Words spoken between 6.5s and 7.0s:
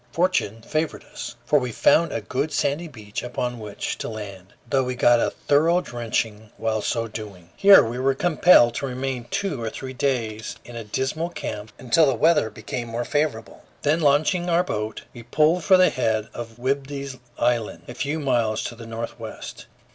while